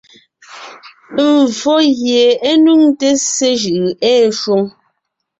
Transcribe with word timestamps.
Mvfó 1.25 1.75
gie 1.99 2.23
é 2.49 2.51
nuŋte 2.63 3.09
ssé 3.21 3.49
jʉʼʉ 3.61 3.87
ée 4.11 4.21
shwoŋ. 4.39 4.63